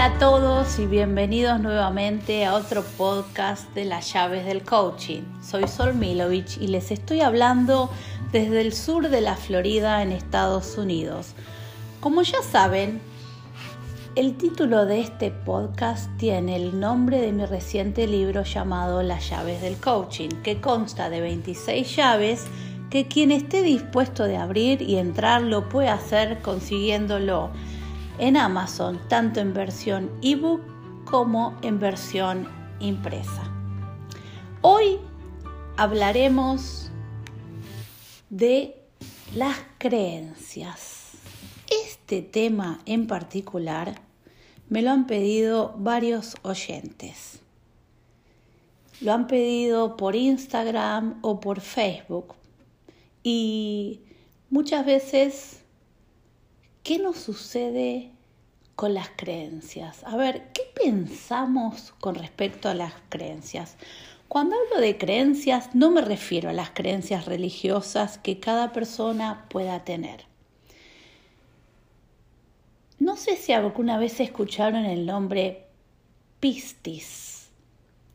[0.00, 5.20] Hola a todos y bienvenidos nuevamente a otro podcast de las llaves del coaching.
[5.42, 7.90] Soy Sol Milovich y les estoy hablando
[8.32, 11.34] desde el sur de la Florida en Estados Unidos.
[12.00, 13.02] Como ya saben,
[14.16, 19.60] el título de este podcast tiene el nombre de mi reciente libro llamado Las llaves
[19.60, 22.46] del coaching, que consta de 26 llaves
[22.88, 27.50] que quien esté dispuesto de abrir y entrar lo puede hacer consiguiéndolo
[28.18, 30.60] en Amazon, tanto en versión ebook
[31.04, 32.48] como en versión
[32.80, 33.42] impresa.
[34.62, 34.98] Hoy
[35.76, 36.90] hablaremos
[38.28, 38.80] de
[39.34, 41.12] las creencias.
[41.84, 44.00] Este tema en particular
[44.68, 47.40] me lo han pedido varios oyentes.
[49.00, 52.34] Lo han pedido por Instagram o por Facebook.
[53.22, 54.00] Y
[54.50, 55.59] muchas veces
[56.90, 58.10] ¿qué nos sucede
[58.74, 60.02] con las creencias?
[60.02, 63.76] A ver, ¿qué pensamos con respecto a las creencias?
[64.26, 69.84] Cuando hablo de creencias, no me refiero a las creencias religiosas que cada persona pueda
[69.84, 70.24] tener.
[72.98, 75.66] No sé si alguna vez escucharon el nombre
[76.40, 77.50] pistis.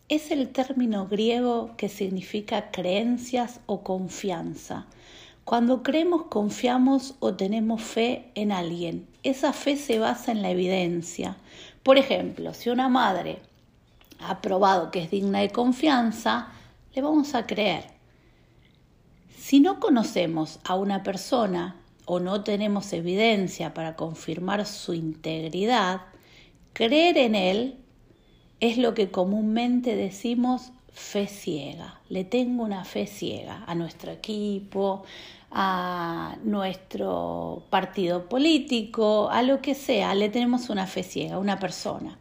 [0.10, 4.86] Es el término griego que significa creencias o confianza.
[5.46, 9.08] Cuando creemos, confiamos o tenemos fe en alguien.
[9.22, 11.38] Esa fe se basa en la evidencia.
[11.84, 13.38] Por ejemplo, si una madre
[14.20, 16.48] ha probado que es digna de confianza,
[16.96, 17.84] le vamos a creer.
[19.38, 26.02] Si no conocemos a una persona o no tenemos evidencia para confirmar su integridad,
[26.74, 27.78] creer en él
[28.62, 32.00] es lo que comúnmente decimos fe ciega.
[32.08, 35.04] Le tengo una fe ciega a nuestro equipo,
[35.52, 42.18] a nuestro partido político, a lo que sea, le tenemos una fe ciega, una persona.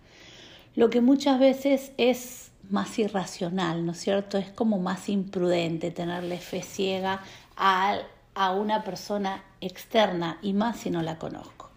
[0.75, 4.39] Lo que muchas veces es más irracional, ¿no es cierto?
[4.39, 7.23] Es como más imprudente tenerle fe ciega
[7.57, 7.99] a,
[8.35, 11.71] a una persona externa y más si no la conozco.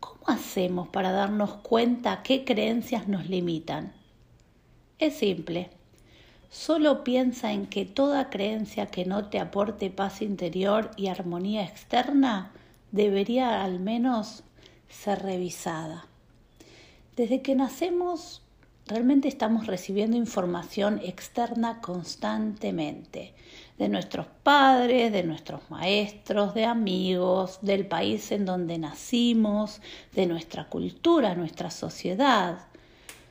[0.00, 3.92] ¿Cómo hacemos para darnos cuenta qué creencias nos limitan?
[4.98, 5.75] Es simple
[6.50, 12.52] Solo piensa en que toda creencia que no te aporte paz interior y armonía externa
[12.92, 14.44] debería al menos
[14.88, 16.06] ser revisada.
[17.16, 18.42] Desde que nacemos
[18.86, 23.34] realmente estamos recibiendo información externa constantemente,
[23.78, 29.80] de nuestros padres, de nuestros maestros, de amigos, del país en donde nacimos,
[30.14, 32.68] de nuestra cultura, nuestra sociedad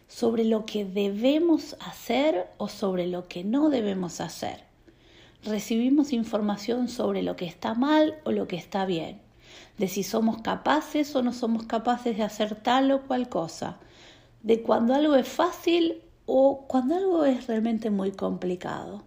[0.08, 4.64] sobre lo que debemos hacer o sobre lo que no debemos hacer.
[5.44, 9.22] Recibimos información sobre lo que está mal o lo que está bien,
[9.78, 13.78] de si somos capaces o no somos capaces de hacer tal o cual cosa,
[14.42, 19.04] de cuando algo es fácil o cuando algo es realmente muy complicado.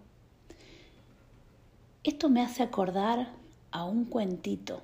[2.04, 3.28] Esto me hace acordar
[3.70, 4.82] a un cuentito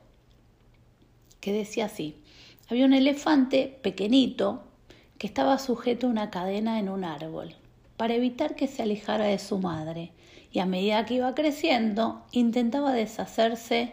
[1.41, 2.17] que decía así,
[2.69, 4.63] había un elefante pequeñito
[5.19, 7.55] que estaba sujeto a una cadena en un árbol,
[7.97, 10.13] para evitar que se alejara de su madre,
[10.51, 13.93] y a medida que iba creciendo intentaba deshacerse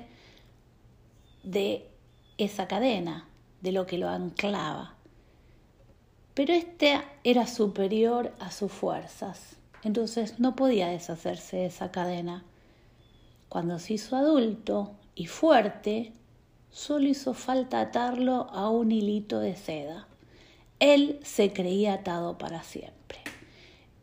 [1.44, 1.90] de
[2.38, 3.28] esa cadena,
[3.62, 4.96] de lo que lo anclaba.
[6.34, 12.44] Pero éste era superior a sus fuerzas, entonces no podía deshacerse de esa cadena.
[13.50, 16.14] Cuando se hizo adulto y fuerte,
[16.70, 20.08] solo hizo falta atarlo a un hilito de seda.
[20.82, 23.20] Él se creía atado para siempre.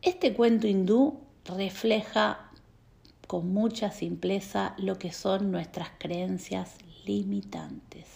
[0.00, 2.52] Este cuento hindú refleja
[3.26, 8.06] con mucha simpleza lo que son nuestras creencias limitantes.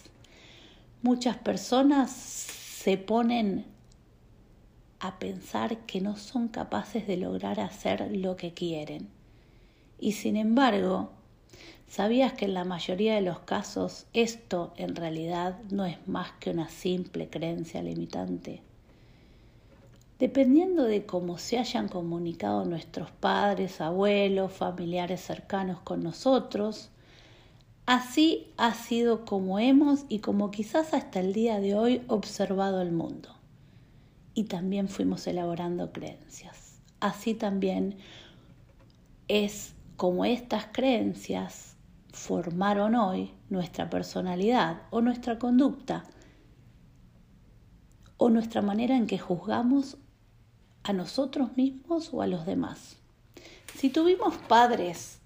[1.01, 3.65] Muchas personas se ponen
[5.01, 9.09] a pensar que no son capaces de lograr hacer lo que quieren.
[9.99, 11.11] Y sin embargo,
[11.93, 16.49] ¿Sabías que en la mayoría de los casos esto en realidad no es más que
[16.49, 18.63] una simple creencia limitante?
[20.17, 26.89] Dependiendo de cómo se hayan comunicado nuestros padres, abuelos, familiares cercanos con nosotros,
[27.85, 32.91] así ha sido como hemos y como quizás hasta el día de hoy observado el
[32.91, 33.29] mundo.
[34.33, 36.79] Y también fuimos elaborando creencias.
[36.99, 37.97] Así también
[39.27, 41.72] es como estas creencias
[42.13, 46.03] formaron hoy nuestra personalidad o nuestra conducta
[48.17, 49.97] o nuestra manera en que juzgamos
[50.83, 52.97] a nosotros mismos o a los demás.
[53.75, 55.19] Si tuvimos padres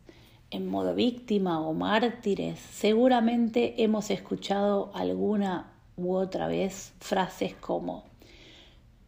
[0.49, 8.05] en modo víctima o mártires, seguramente hemos escuchado alguna u otra vez frases como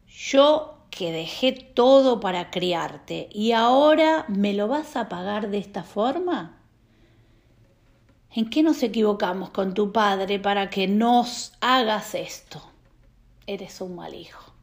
[0.07, 5.83] yo que dejé todo para criarte y ahora me lo vas a pagar de esta
[5.83, 6.58] forma?
[8.31, 12.61] ¿En qué nos equivocamos con tu padre para que nos hagas esto?
[13.47, 14.53] Eres un mal hijo.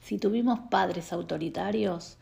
[0.00, 2.18] Si tuvimos padres autoritarios,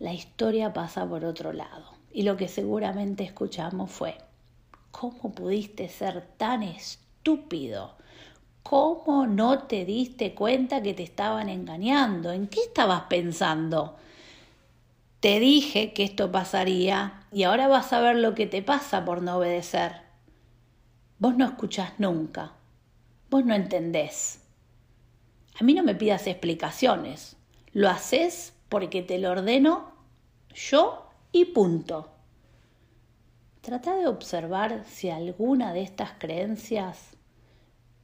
[0.00, 1.86] la historia pasa por otro lado.
[2.12, 4.18] Y lo que seguramente escuchamos fue,
[4.90, 7.94] ¿cómo pudiste ser tan estúpido?
[8.62, 12.32] ¿Cómo no te diste cuenta que te estaban engañando?
[12.32, 13.96] ¿En qué estabas pensando?
[15.20, 19.20] Te dije que esto pasaría y ahora vas a ver lo que te pasa por
[19.20, 19.96] no obedecer.
[21.18, 22.52] Vos no escuchás nunca.
[23.28, 24.40] Vos no entendés.
[25.60, 27.36] A mí no me pidas explicaciones.
[27.72, 29.92] Lo haces porque te lo ordeno
[30.54, 32.10] yo y punto.
[33.60, 37.16] Trata de observar si alguna de estas creencias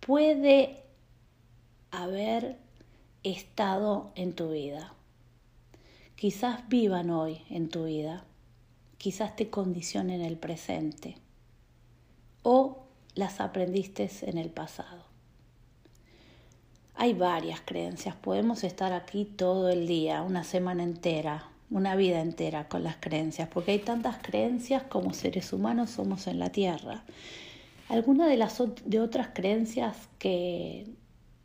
[0.00, 0.82] puede
[1.92, 2.58] haber
[3.22, 4.93] estado en tu vida.
[6.16, 8.24] Quizás vivan hoy en tu vida,
[8.98, 11.16] quizás te condicionen el presente
[12.42, 12.84] o
[13.14, 15.04] las aprendiste en el pasado.
[16.94, 22.68] Hay varias creencias, podemos estar aquí todo el día, una semana entera, una vida entera
[22.68, 27.02] con las creencias, porque hay tantas creencias como seres humanos somos en la Tierra.
[27.88, 30.86] Algunas de las de otras creencias que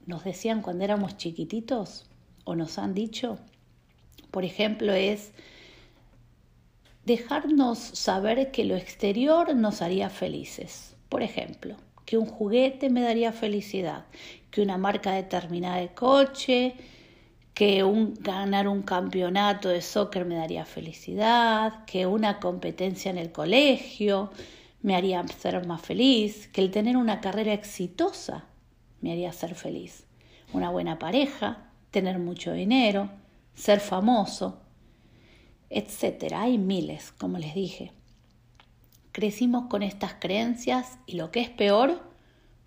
[0.05, 2.07] nos decían cuando éramos chiquititos
[2.45, 3.39] o nos han dicho,
[4.31, 5.31] por ejemplo, es
[7.05, 10.95] dejarnos saber que lo exterior nos haría felices.
[11.09, 14.05] Por ejemplo, que un juguete me daría felicidad,
[14.51, 16.75] que una marca determinada de coche,
[17.53, 23.31] que un, ganar un campeonato de soccer me daría felicidad, que una competencia en el
[23.31, 24.31] colegio,
[24.81, 28.45] me haría ser más feliz, que el tener una carrera exitosa
[29.01, 30.05] me haría ser feliz,
[30.53, 33.09] una buena pareja, tener mucho dinero,
[33.59, 34.57] ser famoso,
[35.69, 36.43] etcétera.
[36.43, 37.91] Hay miles, como les dije.
[39.11, 42.01] Crecimos con estas creencias y lo que es peor,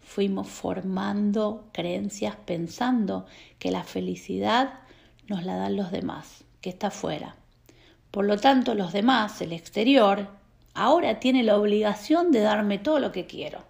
[0.01, 3.25] fuimos formando creencias pensando
[3.59, 4.81] que la felicidad
[5.29, 7.37] nos la dan los demás, que está fuera.
[8.11, 10.29] Por lo tanto, los demás, el exterior,
[10.75, 13.65] ahora tiene la obligación de darme todo lo que quiero.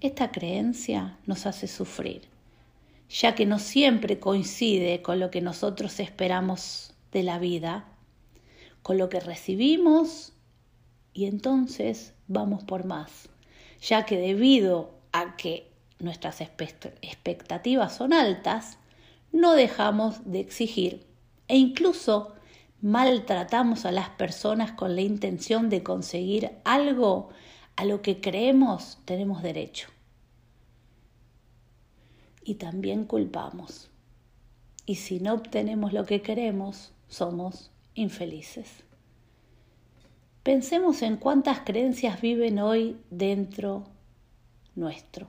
[0.00, 2.29] Esta creencia nos hace sufrir,
[3.10, 7.84] ya que no siempre coincide con lo que nosotros esperamos de la vida,
[8.82, 10.32] con lo que recibimos
[11.12, 13.28] y entonces vamos por más,
[13.82, 15.68] ya que debido a que
[15.98, 18.78] nuestras expectativas son altas,
[19.32, 21.04] no dejamos de exigir
[21.48, 22.34] e incluso
[22.80, 27.30] maltratamos a las personas con la intención de conseguir algo
[27.74, 29.88] a lo que creemos tenemos derecho.
[32.42, 33.90] Y también culpamos.
[34.86, 38.84] Y si no obtenemos lo que queremos, somos infelices.
[40.42, 43.84] Pensemos en cuántas creencias viven hoy dentro
[44.74, 45.28] nuestro.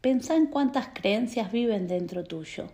[0.00, 2.68] Pensá en cuántas creencias viven dentro tuyo.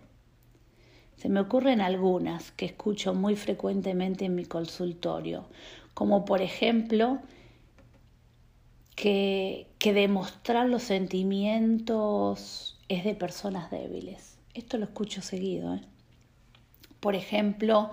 [1.17, 5.45] Se me ocurren algunas que escucho muy frecuentemente en mi consultorio,
[5.93, 7.19] como por ejemplo
[8.95, 14.37] que, demostrar los sentimientos es de personas débiles.
[14.53, 15.75] Esto lo escucho seguido.
[15.75, 15.81] ¿eh?
[16.99, 17.91] Por ejemplo,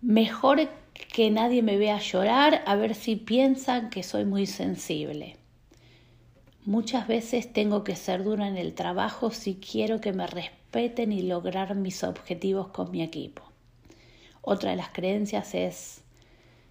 [0.00, 0.68] mejor
[1.12, 5.36] que nadie me vea llorar a ver si piensan que soy muy sensible.
[6.64, 11.22] Muchas veces tengo que ser dura en el trabajo si quiero que me respeten y
[11.22, 13.42] lograr mis objetivos con mi equipo.
[14.42, 16.02] Otra de las creencias es,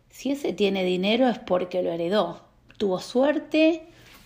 [0.10, 2.42] si ese tiene dinero es porque lo heredó,
[2.78, 3.84] tuvo suerte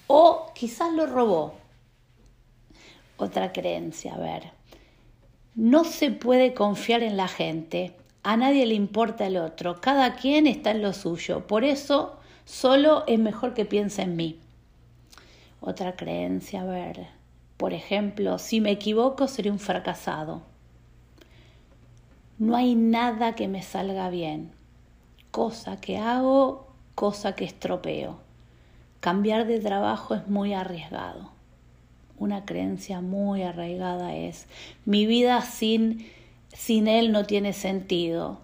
[0.08, 1.63] o quizás lo robó.
[3.18, 4.52] Otra creencia, a ver,
[5.56, 10.48] no se puede confiar en la gente, a nadie le importa el otro, cada quien
[10.48, 14.40] está en lo suyo, por eso solo es mejor que piense en mí.
[15.62, 17.08] Otra creencia, a ver,
[17.58, 20.42] por ejemplo, si me equivoco seré un fracasado.
[22.40, 24.52] No hay nada que me salga bien.
[25.32, 28.18] Cosa que hago, cosa que estropeo.
[29.00, 31.33] Cambiar de trabajo es muy arriesgado.
[32.24, 34.48] Una creencia muy arraigada es,
[34.86, 36.08] mi vida sin,
[36.54, 38.40] sin él no tiene sentido.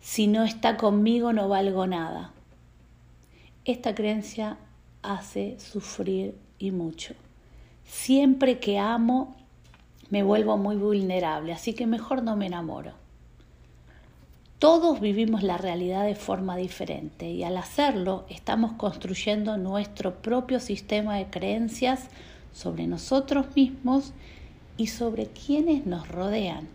[0.00, 2.32] Si no está conmigo no valgo nada.
[3.64, 4.58] Esta creencia
[5.02, 7.14] hace sufrir y mucho.
[7.84, 9.36] Siempre que amo
[10.08, 12.94] me vuelvo muy vulnerable, así que mejor no me enamoro.
[14.58, 21.16] Todos vivimos la realidad de forma diferente y al hacerlo estamos construyendo nuestro propio sistema
[21.18, 22.08] de creencias
[22.52, 24.12] sobre nosotros mismos
[24.76, 26.68] y sobre quienes nos rodean.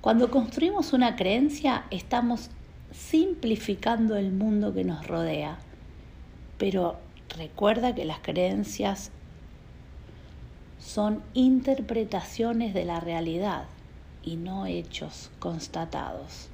[0.00, 2.50] Cuando construimos una creencia estamos
[2.92, 5.58] simplificando el mundo que nos rodea,
[6.56, 6.96] pero
[7.36, 9.10] recuerda que las creencias
[10.78, 13.64] son interpretaciones de la realidad
[14.22, 16.48] y no hechos constatados.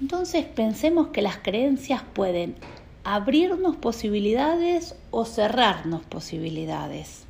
[0.00, 2.56] Entonces pensemos que las creencias pueden
[3.04, 7.24] abrirnos posibilidades o cerrarnos posibilidades.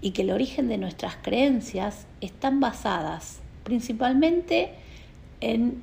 [0.00, 4.74] Y que el origen de nuestras creencias están basadas principalmente
[5.40, 5.82] en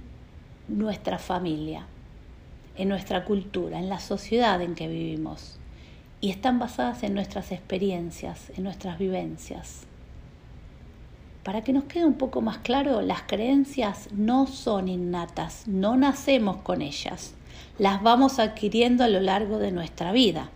[0.68, 1.86] nuestra familia,
[2.78, 5.60] en nuestra cultura, en la sociedad en que vivimos.
[6.20, 9.84] Y están basadas en nuestras experiencias, en nuestras vivencias.
[11.44, 16.58] Para que nos quede un poco más claro, las creencias no son innatas, no nacemos
[16.58, 17.34] con ellas,
[17.78, 20.50] las vamos adquiriendo a lo largo de nuestra vida.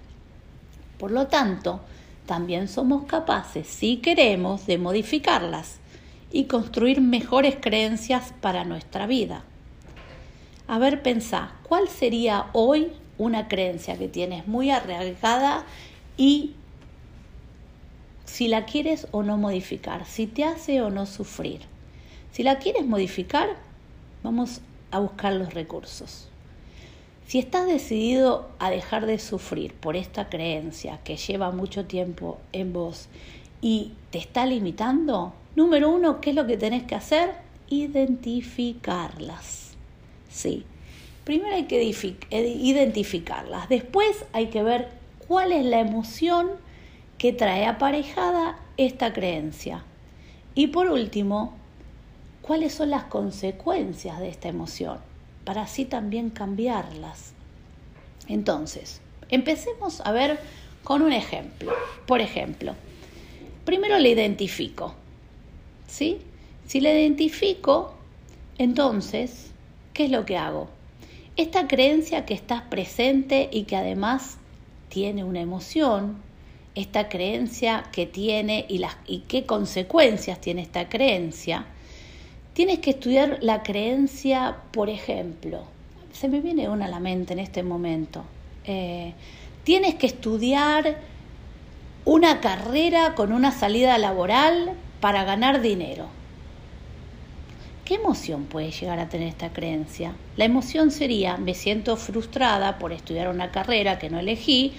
[0.98, 1.82] Por lo tanto,
[2.26, 5.78] también somos capaces, si queremos, de modificarlas
[6.32, 9.44] y construir mejores creencias para nuestra vida.
[10.68, 15.64] A ver, pensá, ¿cuál sería hoy una creencia que tienes muy arraigada
[16.18, 16.54] y
[18.26, 21.62] si la quieres o no modificar, si te hace o no sufrir.
[22.32, 23.56] Si la quieres modificar,
[24.24, 24.62] vamos
[24.92, 26.28] a buscar los recursos.
[27.28, 32.72] Si estás decidido a dejar de sufrir por esta creencia que lleva mucho tiempo en
[32.72, 33.08] vos
[33.62, 37.32] y te está limitando, número uno, ¿qué es lo que tenés que hacer?
[37.68, 39.72] Identificarlas.
[40.30, 40.66] Sí,
[41.24, 44.90] primero hay que identificarlas, después hay que ver
[45.28, 46.52] cuál es la emoción
[47.18, 49.84] que trae aparejada esta creencia.
[50.54, 51.56] Y por último,
[52.44, 55.00] cuáles son las consecuencias de esta emoción,
[55.46, 57.34] para así también cambiarlas.
[58.28, 60.40] Entonces, empecemos a ver
[60.84, 61.72] con un ejemplo.
[62.06, 62.76] Por ejemplo,
[63.64, 64.96] primero le identifico.
[65.88, 66.18] ¿Sí?
[66.68, 67.94] Si le identifico,
[68.58, 69.52] entonces,
[69.94, 70.68] ¿qué es lo que hago?
[71.38, 74.38] Esta creencia que está presente y que además
[74.90, 76.18] tiene una emoción,
[76.74, 81.66] esta creencia que tiene y, y qué consecuencias tiene esta creencia,
[82.56, 85.64] tienes que estudiar la creencia, por ejemplo,
[86.14, 88.24] se me viene una a la mente en este momento,
[88.64, 89.14] eh,
[89.66, 90.98] tienes que estudiar
[92.06, 94.72] una carrera con una salida laboral
[95.02, 96.08] para ganar dinero.
[97.84, 100.14] ¿Qué emoción puede llegar a tener esta creencia?
[100.38, 104.72] La emoción sería, me siento frustrada por estudiar una carrera que no elegí,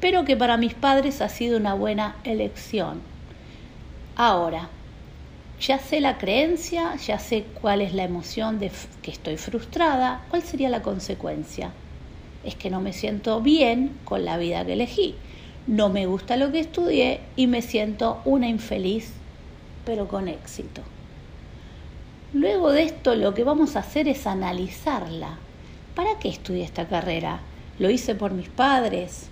[0.00, 3.00] pero que para mis padres ha sido una buena elección.
[4.16, 4.68] Ahora,
[5.60, 8.70] ya sé la creencia, ya sé cuál es la emoción de
[9.02, 11.72] que estoy frustrada, ¿cuál sería la consecuencia?
[12.44, 15.14] Es que no me siento bien con la vida que elegí,
[15.66, 19.12] no me gusta lo que estudié y me siento una infeliz,
[19.84, 20.80] pero con éxito.
[22.32, 25.38] Luego de esto lo que vamos a hacer es analizarla.
[25.94, 27.40] ¿Para qué estudié esta carrera?
[27.78, 29.28] ¿Lo hice por mis padres?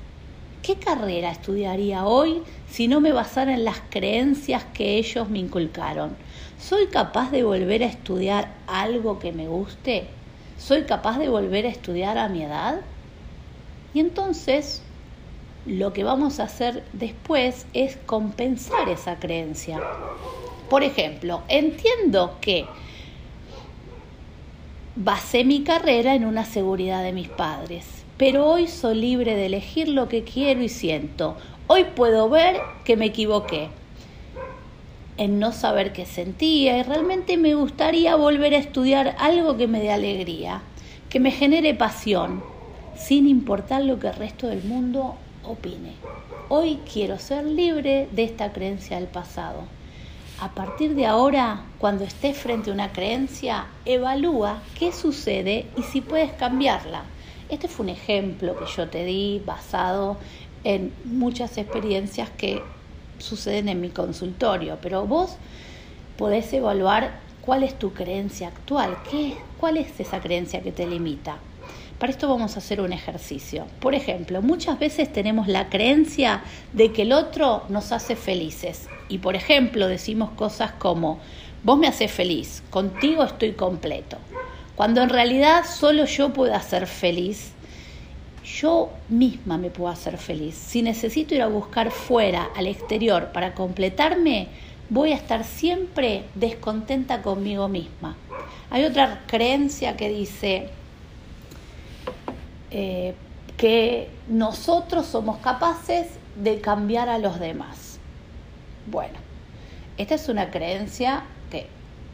[0.63, 6.17] ¿Qué carrera estudiaría hoy si no me basara en las creencias que ellos me inculcaron?
[6.59, 10.07] ¿Soy capaz de volver a estudiar algo que me guste?
[10.59, 12.81] ¿Soy capaz de volver a estudiar a mi edad?
[13.95, 14.83] Y entonces
[15.67, 19.81] lo que vamos a hacer después es compensar esa creencia.
[20.69, 22.67] Por ejemplo, entiendo que
[24.97, 29.89] basé mi carrera en una seguridad de mis padres pero hoy soy libre de elegir
[29.89, 31.37] lo que quiero y siento.
[31.69, 33.69] Hoy puedo ver que me equivoqué
[35.17, 39.81] en no saber qué sentía y realmente me gustaría volver a estudiar algo que me
[39.81, 40.63] dé alegría,
[41.09, 42.43] que me genere pasión,
[42.97, 45.93] sin importar lo que el resto del mundo opine.
[46.49, 49.63] Hoy quiero ser libre de esta creencia del pasado.
[50.41, 56.01] A partir de ahora, cuando estés frente a una creencia, evalúa qué sucede y si
[56.01, 57.05] puedes cambiarla.
[57.49, 60.19] Este fue un ejemplo que yo te di basado
[60.65, 62.63] en muchas experiencias que
[63.19, 65.37] suceden en mi consultorio, pero vos
[66.19, 71.39] podés evaluar cuál es tu creencia actual, ¿Qué, cuál es esa creencia que te limita.
[71.99, 73.65] Para esto vamos a hacer un ejercicio.
[73.81, 76.43] Por ejemplo, muchas veces tenemos la creencia
[76.75, 78.89] de que el otro nos hace felices.
[79.09, 81.19] Y por ejemplo, decimos cosas como,
[81.65, 84.19] vos me haces feliz, contigo estoy completo
[84.79, 87.51] cuando en realidad solo yo puedo hacer feliz,
[88.45, 90.55] yo misma me puedo hacer feliz.
[90.55, 94.47] Si necesito ir a buscar fuera, al exterior, para completarme,
[94.89, 98.17] voy a estar siempre descontenta conmigo misma.
[98.71, 100.71] Hay otra creencia que dice
[102.71, 103.17] eh,
[103.57, 106.07] que nosotros somos capaces
[106.37, 107.99] de cambiar a los demás.
[108.87, 109.19] Bueno,
[109.97, 111.25] esta es una creencia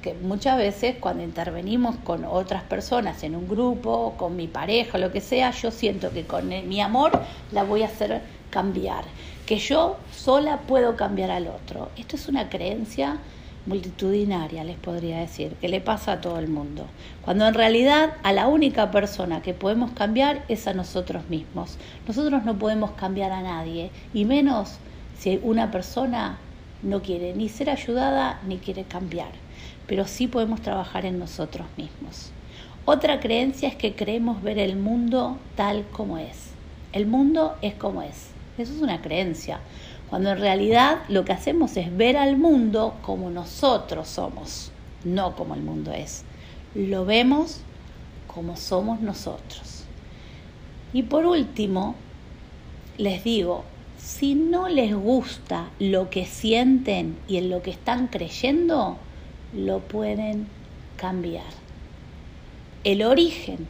[0.04, 5.10] que muchas veces cuando intervenimos con otras personas en un grupo, con mi pareja, lo
[5.10, 8.20] que sea, yo siento que con mi amor la voy a hacer
[8.50, 9.04] cambiar,
[9.46, 11.88] que yo sola puedo cambiar al otro.
[11.96, 13.16] Esto es una creencia
[13.64, 16.84] multitudinaria, les podría decir, que le pasa a todo el mundo.
[17.24, 21.78] Cuando en realidad a la única persona que podemos cambiar es a nosotros mismos.
[22.06, 24.74] Nosotros no podemos cambiar a nadie, y menos
[25.18, 26.36] si una persona
[26.82, 29.32] no quiere ni ser ayudada ni quiere cambiar,
[29.86, 32.30] pero sí podemos trabajar en nosotros mismos.
[32.84, 36.50] Otra creencia es que creemos ver el mundo tal como es.
[36.92, 38.30] El mundo es como es.
[38.58, 39.60] Eso es una creencia
[40.14, 44.70] cuando en realidad lo que hacemos es ver al mundo como nosotros somos,
[45.02, 46.24] no como el mundo es.
[46.74, 47.62] Lo vemos
[48.26, 49.84] como somos nosotros.
[50.92, 51.96] Y por último,
[52.96, 53.64] les digo,
[53.98, 58.98] si no les gusta lo que sienten y en lo que están creyendo,
[59.54, 60.46] lo pueden
[60.96, 61.44] cambiar.
[62.82, 63.66] El origen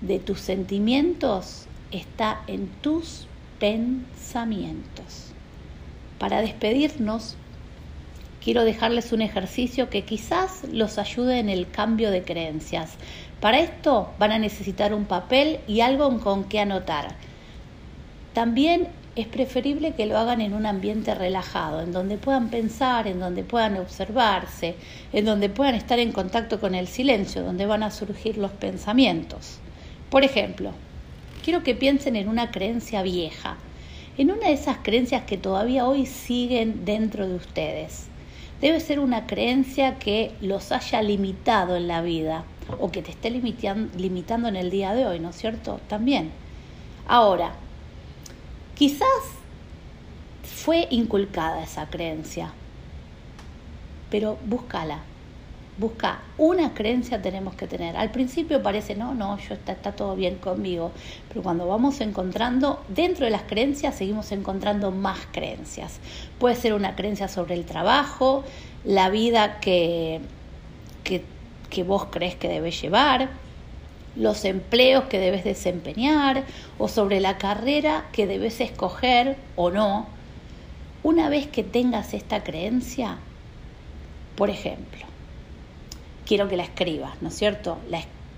[0.00, 3.26] de tus sentimientos está en tus
[3.58, 5.32] pensamientos.
[6.18, 7.36] Para despedirnos,
[8.42, 12.92] quiero dejarles un ejercicio que quizás los ayude en el cambio de creencias.
[13.40, 17.16] Para esto van a necesitar un papel y algo con que anotar.
[18.32, 23.20] También es preferible que lo hagan en un ambiente relajado, en donde puedan pensar, en
[23.20, 24.74] donde puedan observarse,
[25.12, 29.58] en donde puedan estar en contacto con el silencio, donde van a surgir los pensamientos.
[30.10, 30.72] Por ejemplo,
[31.44, 33.56] quiero que piensen en una creencia vieja,
[34.18, 38.06] en una de esas creencias que todavía hoy siguen dentro de ustedes.
[38.60, 42.44] Debe ser una creencia que los haya limitado en la vida
[42.80, 45.80] o que te esté limitando en el día de hoy, ¿no es cierto?
[45.88, 46.30] También.
[47.06, 47.56] Ahora,
[48.74, 49.08] quizás
[50.42, 52.52] fue inculcada esa creencia,
[54.10, 55.00] pero búscala,
[55.76, 57.96] busca una creencia tenemos que tener.
[57.96, 60.92] Al principio parece, no, no, yo está, todo bien conmigo,
[61.28, 65.98] pero cuando vamos encontrando, dentro de las creencias seguimos encontrando más creencias.
[66.38, 68.44] Puede ser una creencia sobre el trabajo,
[68.84, 70.20] la vida que,
[71.02, 71.24] que,
[71.70, 73.30] que vos crees que debes llevar,
[74.16, 76.44] los empleos que debes desempeñar
[76.78, 80.06] o sobre la carrera que debes escoger o no.
[81.02, 83.18] Una vez que tengas esta creencia,
[84.36, 85.04] por ejemplo,
[86.26, 87.78] quiero que la escribas, ¿no es cierto?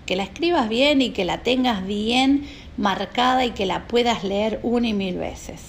[0.07, 4.61] que la escribas bien y que la tengas bien marcada y que la puedas leer
[4.63, 5.63] una y mil veces.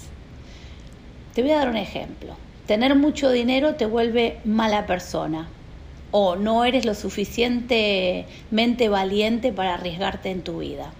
[1.33, 2.35] Te voy a dar un ejemplo.
[2.67, 5.49] Tener mucho dinero te vuelve mala persona
[6.11, 10.91] o no eres lo suficientemente valiente para arriesgarte en tu vida.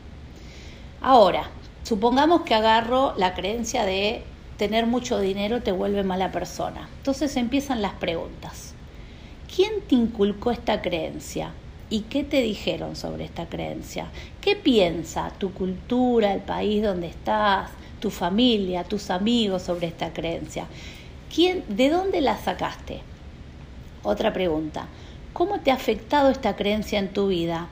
[1.01, 1.49] Ahora,
[1.83, 4.23] supongamos que agarro la creencia de
[4.57, 6.89] tener mucho dinero te vuelve mala persona.
[6.97, 8.73] Entonces empiezan las preguntas.
[9.55, 11.53] ¿Quién te inculcó esta creencia?
[11.89, 14.07] ¿Y qué te dijeron sobre esta creencia?
[14.41, 17.69] ¿Qué piensa tu cultura, el país donde estás,
[18.01, 20.65] tu familia, tus amigos sobre esta creencia?
[21.33, 23.01] ¿Quién, ¿De dónde la sacaste?
[24.07, 24.85] Otra pregunta.
[25.33, 27.67] ¿Cómo te ha afectado esta creencia en tu vida?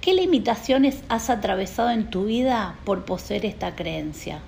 [0.00, 4.38] ¿Qué limitaciones has atravesado en tu vida por poseer esta creencia?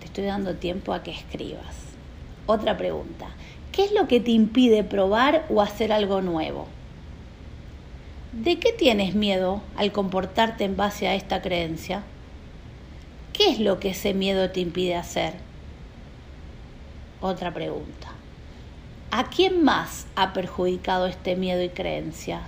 [0.00, 1.74] Te estoy dando tiempo a que escribas.
[2.44, 3.28] Otra pregunta.
[3.72, 6.68] ¿Qué es lo que te impide probar o hacer algo nuevo?
[8.32, 12.02] ¿De qué tienes miedo al comportarte en base a esta creencia?
[13.32, 15.49] ¿Qué es lo que ese miedo te impide hacer?
[17.22, 18.08] Otra pregunta.
[19.10, 22.40] ¿A quién más ha perjudicado este miedo y creencia?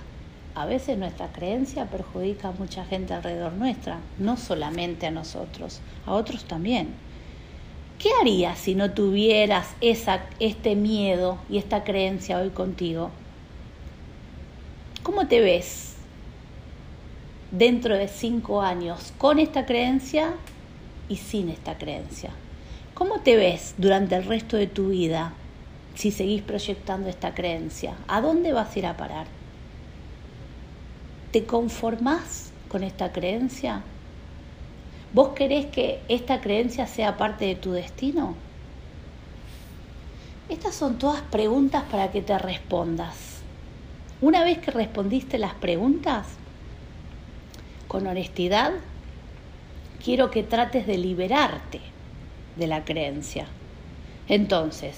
[0.55, 6.13] A veces nuestra creencia perjudica a mucha gente alrededor nuestra, no solamente a nosotros, a
[6.13, 6.89] otros también.
[7.99, 13.11] ¿Qué harías si no tuvieras esa, este miedo y esta creencia hoy contigo?
[15.03, 15.97] ¿Cómo te ves
[17.51, 20.33] dentro de cinco años con esta creencia
[21.11, 22.31] y sin esta creencia?
[23.03, 25.33] ¿Cómo te ves durante el resto de tu vida
[25.97, 27.97] si seguís proyectando esta creencia?
[28.07, 29.27] ¿A dónde vas a ir a parar?
[31.33, 33.83] ¿Te conformás con esta creencia?
[35.13, 38.37] ¿Vos querés que esta creencia sea parte de tu destino?
[40.49, 43.17] Estas son todas preguntas para que te respondas.
[44.21, 46.29] Una vez que respondiste las preguntas,
[47.89, 48.71] con honestidad,
[50.05, 51.92] quiero que trates de liberarte
[52.57, 53.47] de la creencia.
[54.29, 54.97] Entonces,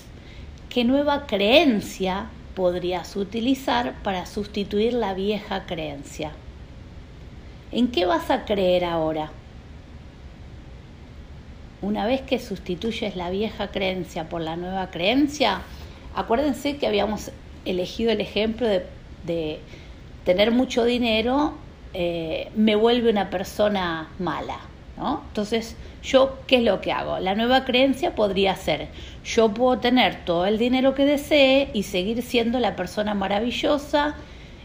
[0.68, 6.32] ¿qué nueva creencia podrías utilizar para sustituir la vieja creencia?
[7.72, 9.30] ¿En qué vas a creer ahora?
[11.82, 15.62] Una vez que sustituyes la vieja creencia por la nueva creencia,
[16.14, 17.32] Acuérdense que habíamos
[17.64, 19.58] elegido el ejemplo de,
[20.24, 21.54] tener mucho dinero
[21.92, 24.58] eh, me vuelve una persona mala,
[24.96, 25.22] ¿no?
[25.28, 27.18] Entonces, ¿yo qué es lo que hago?
[27.18, 28.88] La nueva creencia podría ser,
[29.24, 34.14] yo puedo tener todo el dinero que desee y seguir siendo la persona maravillosa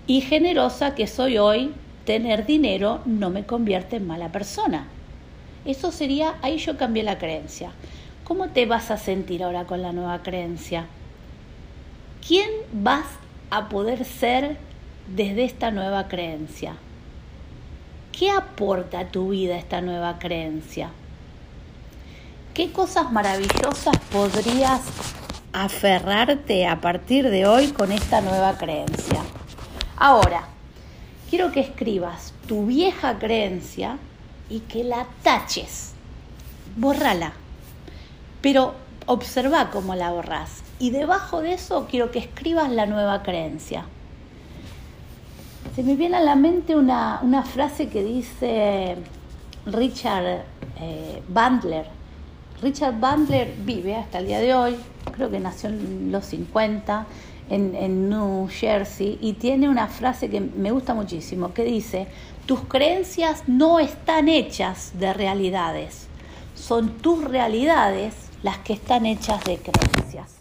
[0.05, 1.71] y generosa que soy hoy,
[2.05, 4.87] tener dinero no me convierte en mala persona.
[5.65, 7.71] Eso sería, ahí yo cambié la creencia.
[8.23, 10.87] ¿Cómo te vas a sentir ahora con la nueva creencia?
[12.27, 13.05] ¿Quién vas
[13.49, 14.57] a poder ser
[15.15, 16.75] desde esta nueva creencia?
[18.11, 20.89] ¿Qué aporta a tu vida esta nueva creencia?
[22.53, 24.81] ¿Qué cosas maravillosas podrías
[25.53, 29.21] aferrarte a partir de hoy con esta nueva creencia?
[29.95, 30.47] Ahora,
[31.29, 33.97] quiero que escribas tu vieja creencia
[34.49, 35.93] y que la taches.
[36.75, 37.33] Bórrala.
[38.41, 38.73] Pero
[39.05, 40.63] observa cómo la borras.
[40.79, 43.85] Y debajo de eso quiero que escribas la nueva creencia.
[45.75, 48.97] Se me viene a la mente una, frase que dice
[49.65, 50.43] Richard
[50.79, 51.98] eh, Bandler.
[52.61, 54.75] Richard Bandler vive hasta el día de hoy,
[55.13, 57.05] creo que nació en los 50
[57.49, 62.07] en, New Jersey y tiene una frase que me gusta muchísimo, que dice,
[62.45, 66.07] tus creencias no están hechas de realidades,
[66.53, 70.35] son tus realidades las que están hechas de creencias.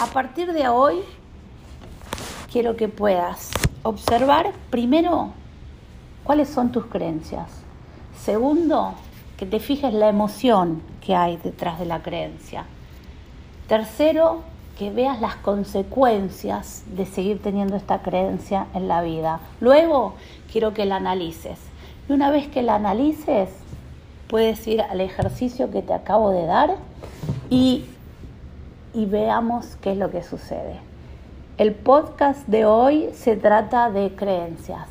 [0.00, 0.96] A partir de hoy,
[2.50, 3.50] quiero que puedas
[3.84, 5.32] observar primero
[6.24, 7.48] cuáles son tus creencias.
[8.24, 8.94] Segundo,
[9.42, 12.64] que te fijes la emoción que hay detrás de la creencia.
[13.66, 14.42] Tercero,
[14.78, 19.40] que veas las consecuencias de seguir teniendo esta creencia en la vida.
[19.60, 20.14] Luego
[20.52, 21.58] quiero que la analices.
[22.08, 23.48] Y una vez que la analices,
[24.28, 26.76] puedes ir al ejercicio que te acabo de dar
[27.50, 27.86] y,
[28.94, 30.76] y veamos qué es lo que sucede.
[31.58, 34.86] El podcast de hoy se trata de creencias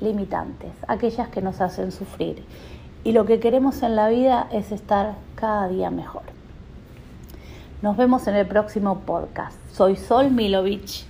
[0.00, 2.44] limitantes, aquellas que nos hacen sufrir.
[3.06, 6.24] Y lo que queremos en la vida es estar cada día mejor.
[7.80, 9.56] Nos vemos en el próximo podcast.
[9.70, 11.06] Soy Sol Milovich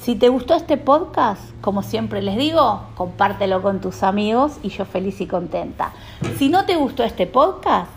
[0.00, 4.84] Si te gustó este podcast, como siempre les digo, compártelo con tus amigos y yo
[4.84, 5.92] feliz y contenta.
[6.36, 7.90] Si no te gustó este podcast,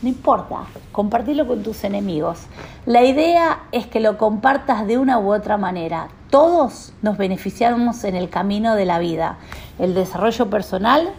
[0.00, 2.46] no importa, compartirlo con tus enemigos.
[2.86, 6.08] La idea es que lo compartas de una u otra manera.
[6.30, 9.36] Todos nos beneficiamos en el camino de la vida,
[9.78, 11.10] el desarrollo personal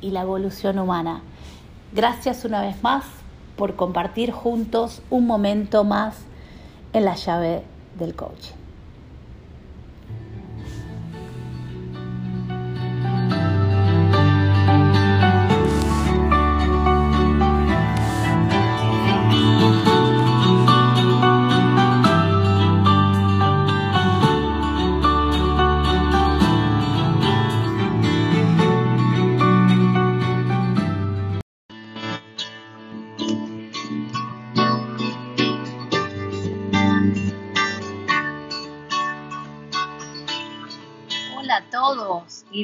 [0.00, 1.20] y la evolución humana.
[1.92, 3.04] Gracias una vez más
[3.56, 6.16] por compartir juntos un momento más
[6.92, 7.62] en la llave
[7.98, 8.61] del coaching.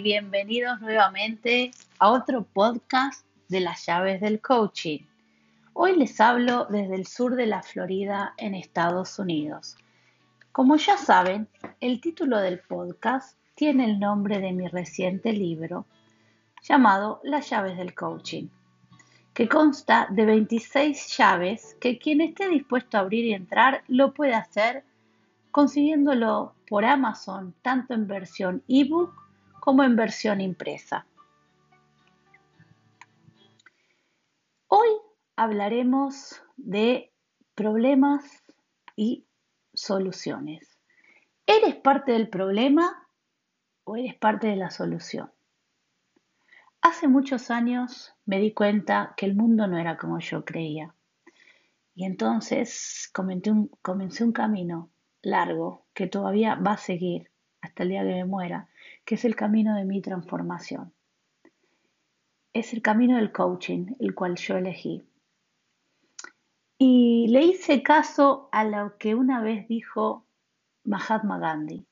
[0.03, 5.01] Bienvenidos nuevamente a otro podcast de las llaves del coaching.
[5.73, 9.77] Hoy les hablo desde el sur de la Florida en Estados Unidos.
[10.53, 11.49] Como ya saben,
[11.81, 15.85] el título del podcast tiene el nombre de mi reciente libro
[16.63, 18.47] llamado Las llaves del coaching,
[19.35, 24.35] que consta de 26 llaves que quien esté dispuesto a abrir y entrar lo puede
[24.35, 24.85] hacer
[25.51, 29.28] consiguiéndolo por Amazon tanto en versión ebook
[29.69, 31.05] como en versión impresa.
[34.67, 34.89] Hoy
[35.37, 37.13] hablaremos de
[37.55, 38.25] problemas
[38.97, 39.27] y
[39.75, 40.79] soluciones.
[41.45, 43.11] ¿Eres parte del problema
[43.85, 45.31] o eres parte de la solución?
[46.81, 50.95] Hace muchos años me di cuenta que el mundo no era como yo creía.
[51.95, 53.51] Y entonces comencé
[54.25, 58.71] un, camino largo que todavía va a seguir hasta el día que me muera,
[59.09, 60.93] que es el camino de mi transformación.
[62.53, 65.03] Es el camino del coaching, el cual yo elegí.
[66.77, 70.27] Y le hice caso a lo que una vez dijo
[70.85, 71.87] Mahatma Gandhi.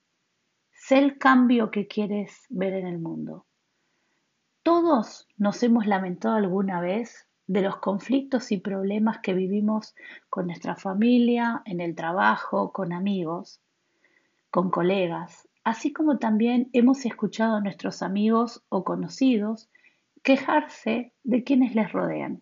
[0.72, 3.46] Sé el cambio que quieres ver en el mundo.
[4.62, 9.94] Todos nos hemos lamentado alguna vez de los conflictos y problemas que vivimos
[10.28, 13.62] con nuestra familia, en el trabajo, con amigos,
[14.50, 19.68] con colegas, así como también hemos escuchado a nuestros amigos o conocidos
[20.22, 22.40] quejarse de quienes les rodean.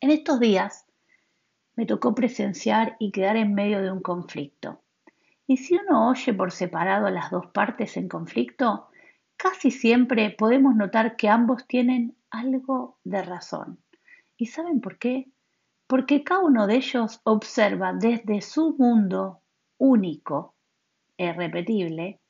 [0.00, 0.84] En estos días
[1.76, 4.82] me tocó presenciar y quedar en medio de un conflicto.
[5.46, 8.88] Y si uno oye por separado a las dos partes en conflicto,
[9.38, 13.78] casi siempre podemos notar que ambos tienen algo de razón.
[14.36, 15.30] ¿Y saben por qué?
[15.86, 19.40] Porque cada uno de ellos observa desde su mundo
[19.78, 20.53] único,
[21.16, 22.20] irrepetible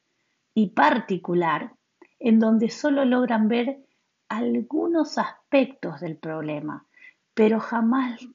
[0.54, 1.74] y particular,
[2.18, 3.84] en donde solo logran ver
[4.28, 6.86] algunos aspectos del problema,
[7.34, 8.26] pero jamás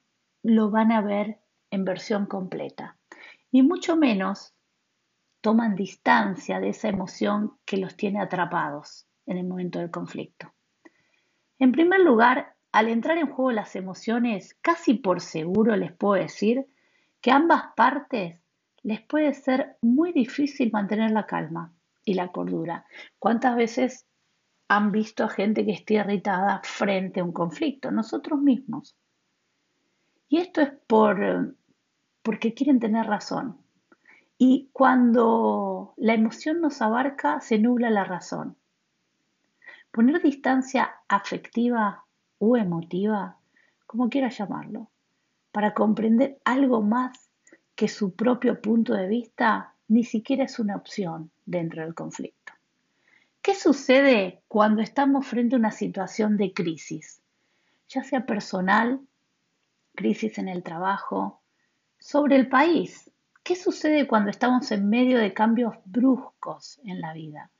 [0.42, 2.96] lo van a ver en versión completa.
[3.50, 4.54] Y mucho menos
[5.40, 10.52] toman distancia de esa emoción que los tiene atrapados en el momento del conflicto.
[11.58, 16.66] En primer lugar, al entrar en juego las emociones, casi por seguro les puedo decir
[17.20, 18.39] que ambas partes
[18.82, 21.72] les puede ser muy difícil mantener la calma
[22.04, 22.86] y la cordura.
[23.18, 24.06] ¿Cuántas veces
[24.68, 27.90] han visto a gente que esté irritada frente a un conflicto?
[27.90, 28.96] Nosotros mismos.
[30.28, 31.56] Y esto es por,
[32.22, 33.58] porque quieren tener razón.
[34.38, 38.56] Y cuando la emoción nos abarca, se nubla la razón.
[39.90, 42.04] Poner distancia afectiva
[42.38, 43.36] o emotiva,
[43.86, 44.88] como quiera llamarlo,
[45.52, 47.29] para comprender algo más
[47.80, 52.52] que su propio punto de vista, ni siquiera es una opción dentro del conflicto.
[53.40, 57.22] ¿Qué sucede cuando estamos frente a una situación de crisis,
[57.88, 59.00] ya sea personal,
[59.94, 61.40] crisis en el trabajo,
[61.98, 63.10] sobre el país?
[63.42, 67.50] ¿Qué sucede cuando estamos en medio de cambios bruscos en la vida?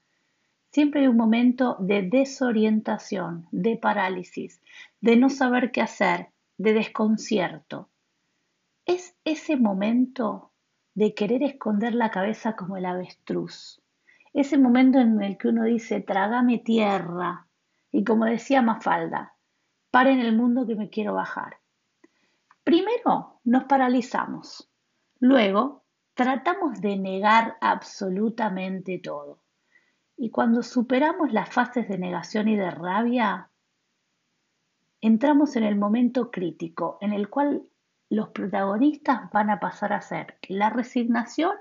[0.70, 4.60] Siempre hay un momento de desorientación, de parálisis,
[5.00, 6.28] de no saber qué hacer,
[6.58, 7.88] de desconcierto.
[8.92, 10.50] Es ese momento
[10.94, 13.80] de querer esconder la cabeza como el avestruz.
[14.32, 17.46] Ese momento en el que uno dice, trágame tierra.
[17.92, 19.36] Y como decía Mafalda,
[19.92, 21.58] en el mundo que me quiero bajar.
[22.64, 24.68] Primero nos paralizamos.
[25.20, 29.44] Luego tratamos de negar absolutamente todo.
[30.16, 33.50] Y cuando superamos las fases de negación y de rabia,
[35.00, 37.69] entramos en el momento crítico en el cual
[38.10, 41.56] los protagonistas van a pasar a ser la resignación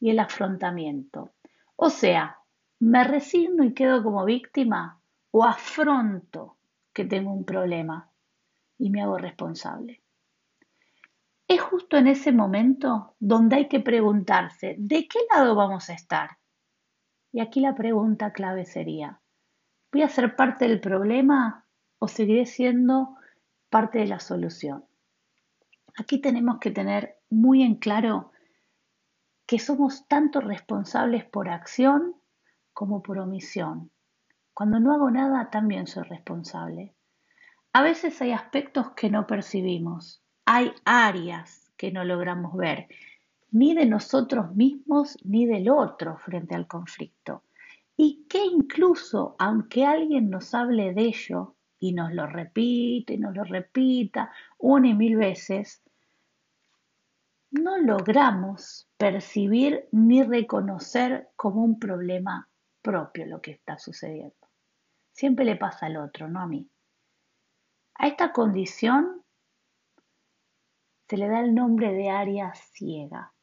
[0.00, 1.30] y el afrontamiento.
[1.76, 2.38] O sea,
[2.80, 4.98] me resigno y quedo como víctima
[5.30, 6.56] o afronto
[6.92, 8.10] que tengo un problema
[8.78, 10.00] y me hago responsable.
[11.46, 16.38] Es justo en ese momento donde hay que preguntarse, ¿de qué lado vamos a estar?
[17.30, 19.20] Y aquí la pregunta clave sería,
[19.92, 21.66] ¿voy a ser parte del problema
[21.98, 23.16] o seguiré siendo
[23.68, 24.84] parte de la solución?
[25.96, 28.32] Aquí tenemos que tener muy en claro
[29.46, 32.16] que somos tanto responsables por acción
[32.72, 33.90] como por omisión.
[34.52, 36.94] Cuando no hago nada, también soy responsable.
[37.72, 42.88] A veces hay aspectos que no percibimos, hay áreas que no logramos ver
[43.54, 47.44] ni de nosotros mismos ni del otro frente al conflicto.
[47.96, 53.36] Y que incluso, aunque alguien nos hable de ello y nos lo repite y nos
[53.36, 55.83] lo repita una y mil veces,
[57.54, 62.48] no logramos percibir ni reconocer como un problema
[62.82, 64.34] propio lo que está sucediendo.
[65.12, 66.68] Siempre le pasa al otro, no a mí.
[67.94, 69.24] A esta condición
[71.08, 73.34] se le da el nombre de área ciega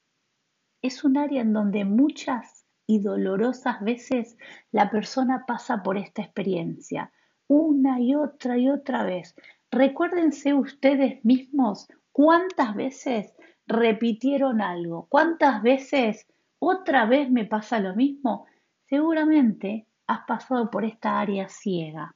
[0.82, 4.38] es un área en donde muchas y dolorosas veces
[4.72, 7.12] la persona pasa por esta experiencia,
[7.48, 9.36] una y otra y otra vez.
[9.70, 13.34] Recuérdense ustedes mismos cuántas veces
[13.72, 16.28] repitieron algo, cuántas veces
[16.60, 18.46] otra vez me pasa lo mismo.
[18.88, 22.16] Seguramente has pasado por esta área ciega,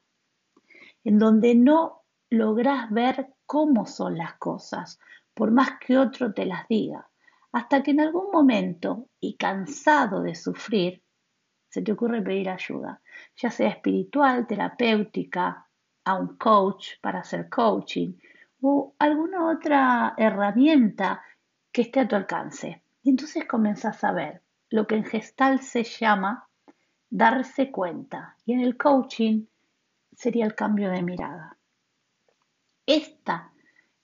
[1.03, 4.99] en donde no lográs ver cómo son las cosas,
[5.33, 7.07] por más que otro te las diga
[7.55, 11.01] hasta que en algún momento, y cansado de sufrir,
[11.69, 12.99] se te ocurre pedir ayuda,
[13.37, 15.65] ya sea espiritual, terapéutica,
[16.03, 18.11] a un coach para hacer coaching,
[18.61, 21.23] o alguna otra herramienta
[21.75, 22.81] que esté a tu alcance.
[23.03, 26.47] Y entonces comenzás a ver lo que en gestal se llama
[27.09, 28.37] darse cuenta.
[28.45, 29.45] Y en el coaching
[30.15, 31.57] sería el cambio de mirada.
[32.85, 33.51] Esta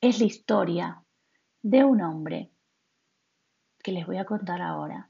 [0.01, 1.01] es la historia
[1.61, 2.51] de un hombre
[3.81, 5.09] que les voy a contar ahora.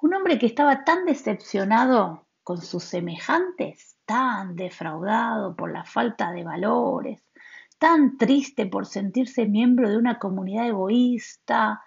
[0.00, 6.44] Un hombre que estaba tan decepcionado con sus semejantes, tan defraudado por la falta de
[6.44, 7.25] valores,
[7.78, 11.82] tan triste por sentirse miembro de una comunidad egoísta,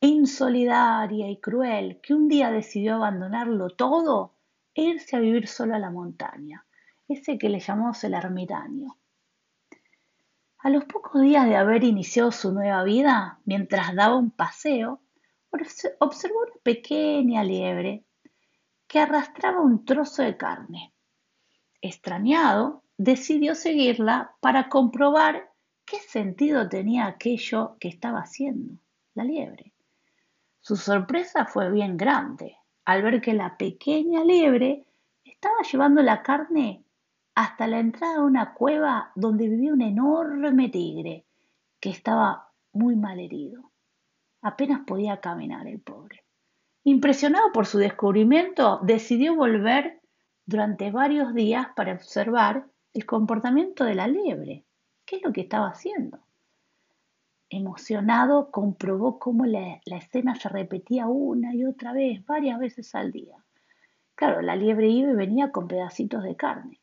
[0.00, 4.34] insolidaria y cruel, que un día decidió abandonarlo todo
[4.74, 6.64] e irse a vivir solo a la montaña,
[7.08, 8.96] ese que le llamamos el ermitaño.
[10.58, 15.00] A los pocos días de haber iniciado su nueva vida, mientras daba un paseo,
[16.00, 18.04] observó una pequeña liebre
[18.86, 20.92] que arrastraba un trozo de carne.
[21.80, 25.50] Extrañado, decidió seguirla para comprobar
[25.86, 28.74] qué sentido tenía aquello que estaba haciendo
[29.14, 29.72] la liebre.
[30.60, 34.84] Su sorpresa fue bien grande al ver que la pequeña liebre
[35.24, 36.84] estaba llevando la carne
[37.34, 41.24] hasta la entrada de una cueva donde vivía un enorme tigre
[41.78, 43.70] que estaba muy mal herido.
[44.42, 46.24] Apenas podía caminar el pobre.
[46.82, 50.00] Impresionado por su descubrimiento, decidió volver
[50.46, 54.64] durante varios días para observar el comportamiento de la liebre.
[55.04, 56.18] ¿Qué es lo que estaba haciendo?
[57.50, 63.36] Emocionado, comprobó cómo la, escena se repetía una y otra vez, varias veces al día.
[64.14, 66.80] Claro, la liebre iba y venía con pedacitos de carne.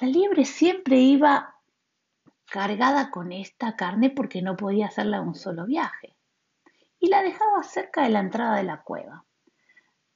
[0.00, 1.54] La liebre siempre iba
[2.44, 6.16] cargada con esta carne porque no podía hacerla un solo viaje
[6.98, 9.24] y la dejaba cerca de la entrada de la cueva.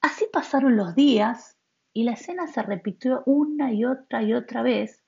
[0.01, 1.57] Así pasaron los días
[1.93, 5.03] y la escena se repitió una y otra y otra vez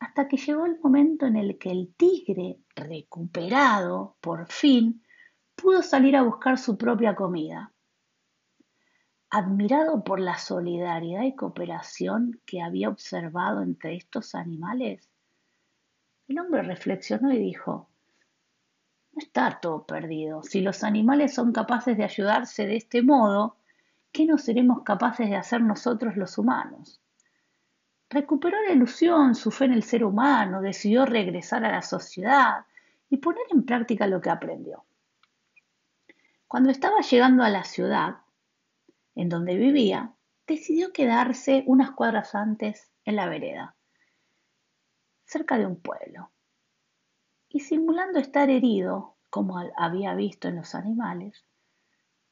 [0.00, 5.04] hasta que llegó el momento en el que el tigre, recuperado por fin,
[5.54, 7.72] pudo salir a buscar su propia comida.
[9.28, 15.10] Admirado por la solidaridad y cooperación que había observado entre estos animales,
[16.28, 17.90] el hombre reflexionó y dijo,
[19.12, 20.42] no está todo perdido.
[20.42, 23.59] Si los animales son capaces de ayudarse de este modo,
[24.12, 27.00] ¿qué no seremos capaces de hacer nosotros los humanos?
[28.08, 32.66] Recuperó la ilusión, su fe en el ser humano, decidió regresar a la sociedad
[33.08, 34.84] y poner en práctica lo que aprendió.
[36.48, 38.16] Cuando estaba llegando a la ciudad,
[39.14, 40.12] en donde vivía,
[40.46, 43.76] decidió quedarse unas cuadras antes en la vereda,
[45.24, 46.32] cerca de un pueblo.
[47.48, 51.44] Y simulando estar herido, como había visto en los animales,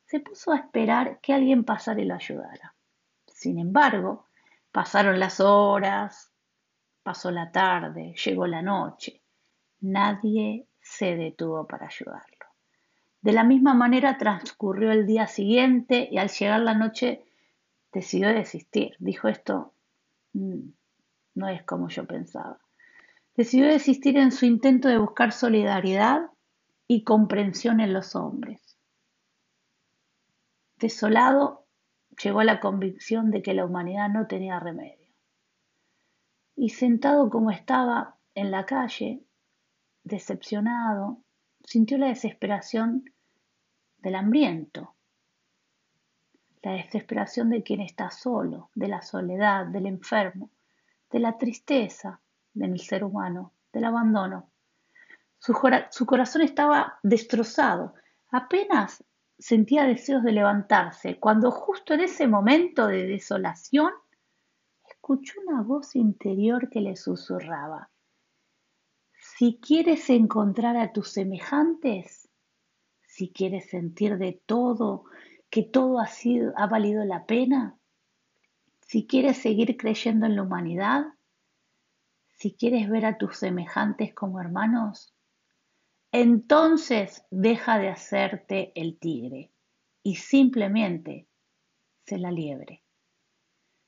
[0.08, 2.74] se puso a esperar que alguien pasara y lo ayudara.
[3.26, 4.24] Sin embargo,
[4.72, 6.32] pasaron las horas,
[7.02, 9.20] pasó la tarde, llegó la noche.
[9.80, 12.46] Nadie se detuvo para ayudarlo.
[13.20, 17.22] De la misma manera transcurrió el día siguiente y al llegar la noche
[17.92, 18.96] decidió desistir.
[19.00, 19.74] Dijo esto,
[20.32, 20.70] mm,
[21.34, 22.58] no es como yo pensaba.
[23.36, 26.30] Decidió desistir en su intento de buscar solidaridad
[26.86, 28.67] y comprensión en los hombres.
[30.78, 31.66] Desolado,
[32.22, 35.08] llegó a la convicción de que la humanidad no tenía remedio.
[36.54, 39.24] Y sentado como estaba en la calle,
[40.04, 41.22] decepcionado,
[41.64, 43.04] sintió la desesperación
[43.98, 44.94] del hambriento,
[46.62, 50.50] la desesperación de quien está solo, de la soledad, del enfermo,
[51.10, 52.20] de la tristeza
[52.54, 54.50] del ser humano, del abandono.
[55.38, 55.54] Su,
[55.90, 57.94] su corazón estaba destrozado,
[58.30, 59.04] apenas
[59.38, 63.92] sentía deseos de levantarse, cuando justo en ese momento de desolación
[64.88, 67.90] escuchó una voz interior que le susurraba,
[69.12, 72.28] si quieres encontrar a tus semejantes,
[73.00, 75.04] si quieres sentir de todo
[75.50, 77.78] que todo ha, sido, ha valido la pena,
[78.82, 81.06] si quieres seguir creyendo en la humanidad,
[82.26, 85.14] si quieres ver a tus semejantes como hermanos,
[86.12, 89.50] entonces deja de hacerte el tigre
[90.02, 91.26] y simplemente
[92.06, 92.82] sé la liebre.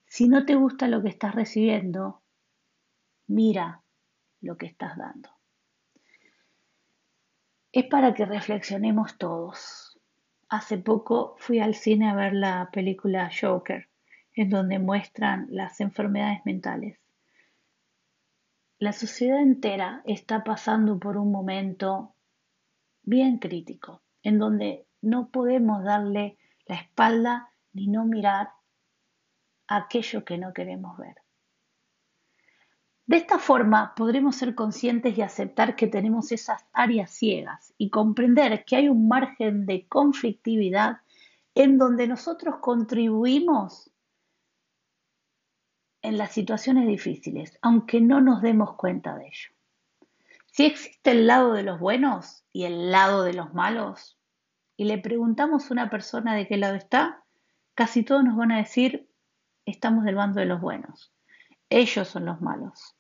[0.07, 2.21] Si no te gusta lo que estás recibiendo,
[3.27, 3.83] mira
[4.41, 5.31] lo que estás dando.
[7.73, 9.99] Es para que reflexionemos todos.
[10.49, 13.89] Hace poco fui al cine a ver la película Joker,
[14.35, 16.99] en donde muestran las enfermedades mentales.
[18.81, 22.15] La sociedad entera está pasando por un momento
[23.03, 28.49] bien crítico, en donde no podemos darle la espalda ni no mirar
[29.69, 31.17] aquello que no queremos ver.
[33.05, 38.65] De esta forma podremos ser conscientes y aceptar que tenemos esas áreas ciegas y comprender
[38.65, 41.03] que hay un margen de conflictividad
[41.55, 43.91] en donde nosotros contribuimos
[46.03, 49.51] en las situaciones difíciles, aunque no nos demos cuenta de ello.
[50.47, 54.19] Si existe el lado de los buenos y el lado de los malos,
[54.77, 57.23] y le preguntamos a una persona de qué lado está,
[57.75, 59.11] casi todos nos van a decir,
[59.67, 61.13] estamos del bando de los buenos.
[61.69, 62.97] Ellos son los malos.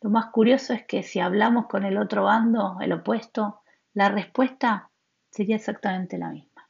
[0.00, 3.62] Lo más curioso es que si hablamos con el otro bando, el opuesto,
[3.94, 4.90] la respuesta
[5.30, 6.68] sería exactamente la misma.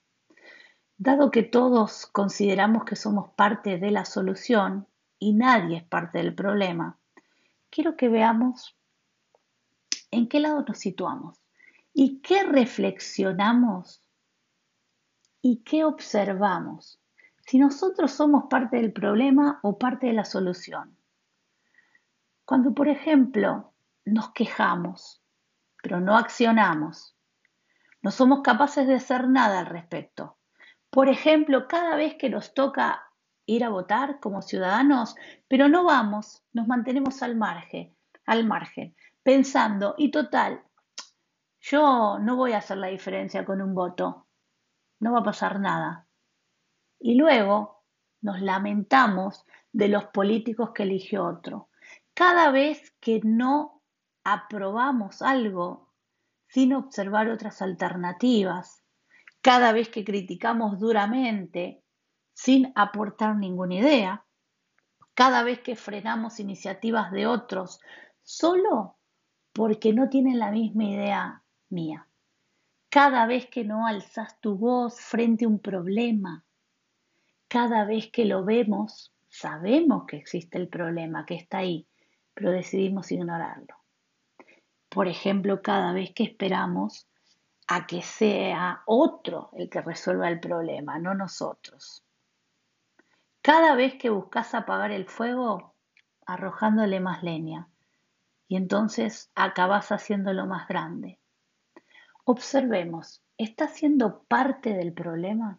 [0.98, 4.86] Dado que todos consideramos que somos parte de la solución
[5.22, 6.98] y nadie es parte del problema,
[7.70, 8.76] quiero que veamos
[10.10, 11.38] en qué lado nos situamos
[11.94, 14.02] y qué reflexionamos
[15.40, 17.00] y qué observamos
[17.46, 20.96] si nosotros somos parte del problema o parte de la solución.
[22.44, 23.72] Cuando, por ejemplo,
[24.04, 25.22] nos quejamos,
[25.80, 27.16] pero no accionamos,
[28.02, 30.36] no somos capaces de hacer nada al respecto.
[30.90, 33.11] Por ejemplo, cada vez que nos toca
[33.46, 35.16] ir a votar como ciudadanos,
[35.48, 37.94] pero no vamos, nos mantenemos al margen,
[38.26, 40.62] al margen, pensando, y total,
[41.60, 44.26] yo no voy a hacer la diferencia con un voto,
[45.00, 46.06] no va a pasar nada.
[46.98, 47.82] Y luego
[48.20, 51.68] nos lamentamos de los políticos que eligió otro.
[52.14, 53.82] Cada vez que no
[54.24, 55.92] aprobamos algo
[56.48, 58.82] sin observar otras alternativas,
[59.40, 61.81] cada vez que criticamos duramente
[62.32, 64.24] sin aportar ninguna idea,
[65.14, 67.80] cada vez que frenamos iniciativas de otros
[68.22, 68.96] solo
[69.52, 72.08] porque no tienen la misma idea mía,
[72.88, 76.44] cada vez que no alzas tu voz frente a un problema,
[77.48, 81.86] cada vez que lo vemos, sabemos que existe el problema, que está ahí,
[82.34, 83.76] pero decidimos ignorarlo.
[84.88, 87.08] Por ejemplo, cada vez que esperamos
[87.66, 92.04] a que sea otro el que resuelva el problema, no nosotros.
[93.42, 95.74] Cada vez que buscas apagar el fuego,
[96.26, 97.68] arrojándole más leña,
[98.46, 101.18] y entonces acabas haciéndolo más grande.
[102.22, 105.58] Observemos, ¿está siendo parte del problema?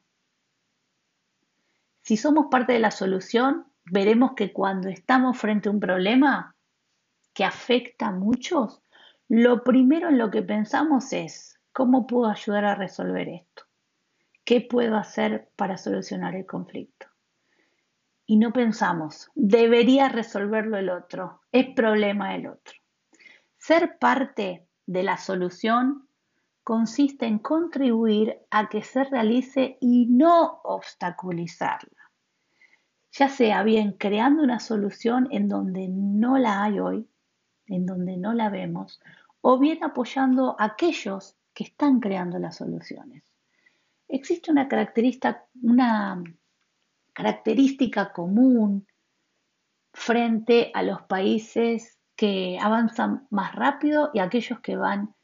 [2.03, 6.55] Si somos parte de la solución, veremos que cuando estamos frente a un problema,
[7.33, 8.81] que afecta a muchos,
[9.27, 13.63] lo primero en lo que pensamos es, ¿cómo puedo ayudar a resolver esto?
[14.45, 17.12] ¿Qué puedo hacer para solucionar el conflicto?
[18.25, 22.73] Y no pensamos, debería resolverlo el otro, es problema del otro.
[23.57, 26.07] Ser parte de la solución
[26.63, 32.03] consiste en contribuir a que se realice y no obstaculizarla
[33.13, 37.07] ya sea bien creando una solución en donde no la hay hoy,
[37.67, 38.99] en donde no la vemos,
[39.41, 43.23] o bien apoyando a aquellos que están creando las soluciones.
[44.07, 46.23] Existe una característica, una
[47.13, 48.87] característica común
[49.93, 55.15] frente a los países que avanzan más rápido y aquellos que van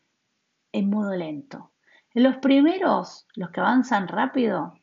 [0.72, 1.74] en modo lento.
[2.14, 4.74] En los primeros, los que avanzan rápido,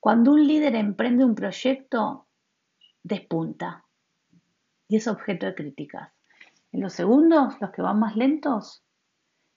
[0.00, 2.26] cuando un líder emprende un proyecto,
[3.02, 3.84] despunta
[4.88, 6.12] y es objeto de críticas.
[6.72, 8.82] En los segundos, los que van más lentos,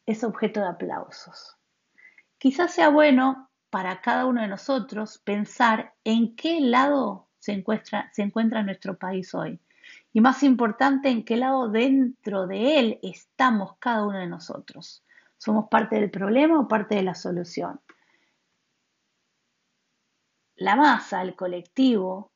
[0.06, 1.58] es objeto de aplausos.
[2.38, 8.98] Quizás sea bueno para cada uno de nosotros pensar en qué lado se encuentra, nuestro
[8.98, 9.60] país hoy.
[10.14, 15.04] Y más importante, en qué lado dentro de él estamos cada uno de nosotros.
[15.38, 17.80] ¿Somos parte del problema o parte de la solución?
[20.56, 22.32] La masa, el colectivo,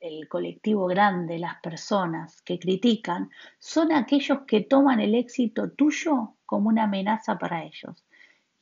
[0.00, 6.70] el colectivo grande, las personas que critican, son aquellos que toman el éxito tuyo como
[6.70, 8.04] una amenaza para ellos.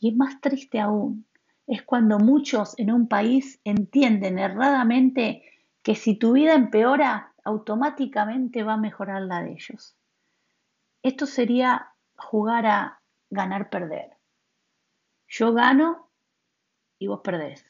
[0.01, 1.28] Y es más triste aún,
[1.69, 5.45] es cuando muchos en un país entienden erradamente
[5.83, 9.97] que si tu vida empeora, automáticamente va a mejorar la de ellos.
[11.03, 13.01] Esto sería jugar a
[13.31, 14.17] ganar-perder.
[15.29, 16.11] Yo gano
[16.99, 17.65] y vos perdés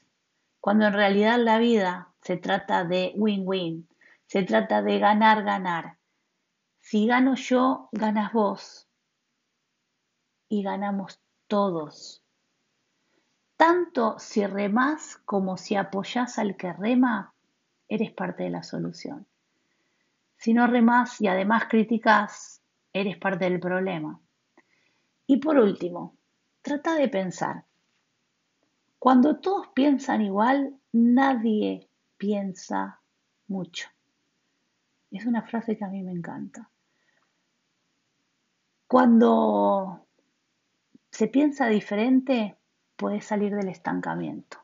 [0.60, 3.88] cuando en realidad la vida se trata de win-win,
[4.26, 5.98] se trata de ganar-ganar.
[6.80, 8.88] Si gano yo, ganas vos
[10.48, 12.22] y ganamos todos.
[13.58, 17.34] Tanto si remás como si apoyás al que rema,
[17.88, 19.26] eres parte de la solución.
[20.36, 24.20] Si no remás y además criticas, eres parte del problema.
[25.26, 26.16] Y por último,
[26.62, 27.64] trata de pensar,
[28.96, 33.00] cuando todos piensan igual, nadie piensa
[33.48, 33.88] mucho.
[35.10, 36.70] Es una frase que a mí me encanta.
[38.86, 40.06] Cuando
[41.10, 42.56] se piensa diferente,
[42.98, 44.58] puede salir del estancamiento.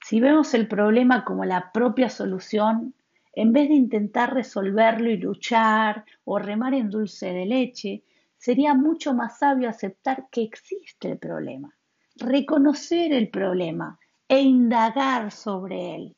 [0.00, 2.94] Si vemos el problema como la propia solución,
[3.32, 8.04] en vez de intentar resolverlo y luchar o remar en dulce de leche,
[8.38, 11.74] sería mucho más sabio aceptar que existe el problema,
[12.16, 13.98] reconocer el problema
[14.28, 16.16] e indagar sobre él.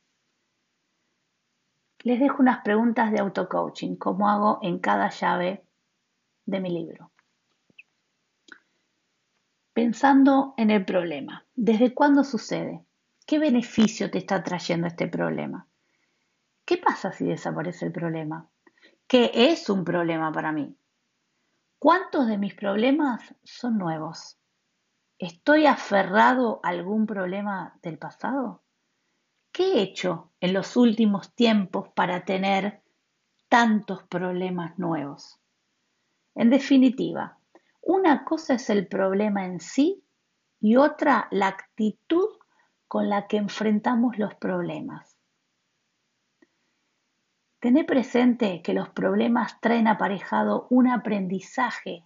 [2.03, 5.65] Les dejo unas preguntas de auto-coaching, como hago en cada llave
[6.45, 7.11] de mi libro.
[9.77, 12.87] Pensando en el problema, ¿desde cuándo sucede?
[13.27, 15.69] ¿Qué beneficio te está trayendo este problema?
[16.65, 18.49] ¿Qué pasa si desaparece el problema?
[19.07, 20.75] ¿Qué es un problema para mí?
[21.79, 24.39] ¿Cuántos de mis problemas son nuevos?
[25.19, 28.63] ¿Estoy aferrado a algún problema del pasado?
[29.53, 32.83] ¿Qué he hecho en los últimos tiempos para tener
[33.51, 35.39] tantos problemas nuevos?
[36.35, 37.36] En definitiva,
[37.87, 40.05] una cosa es el problema en sí
[40.61, 42.29] y otra la actitud
[42.89, 45.17] con la que enfrentamos los problemas.
[47.61, 52.05] Tené presente que los problemas traen aparejado un aprendizaje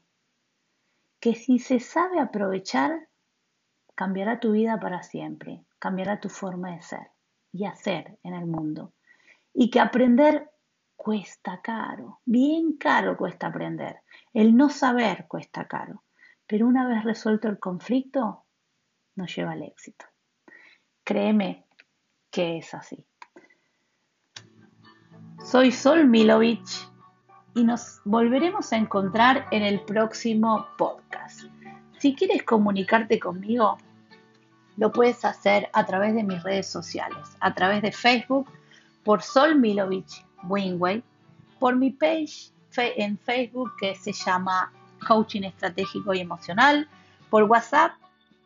[1.18, 3.08] que si se sabe aprovechar,
[3.94, 7.10] cambiará tu vida para siempre, cambiará tu forma de ser
[7.52, 8.92] y hacer en el mundo.
[9.54, 10.50] Y que aprender
[11.02, 14.02] cuesta caro, bien caro cuesta aprender.
[14.34, 16.02] El no saber cuesta caro,
[16.46, 18.44] pero una vez resuelto el conflicto,
[19.16, 20.04] nos lleva al éxito.
[21.02, 21.64] Créeme
[22.30, 23.02] que es así.
[25.42, 26.86] Soy Sol Milovich
[27.54, 31.44] y nos volveremos a encontrar en el próximo podcast.
[31.98, 33.78] Si quieres comunicarte conmigo,
[34.76, 38.50] lo puedes hacer a través de mis redes sociales, a través de Facebook
[39.04, 41.04] por Sol Milovich Wingway,
[41.58, 44.72] por mi page en Facebook que se llama
[45.06, 46.88] Coaching Estratégico y Emocional,
[47.28, 47.92] por WhatsApp